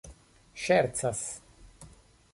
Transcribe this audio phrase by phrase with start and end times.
[0.63, 1.21] ŝercas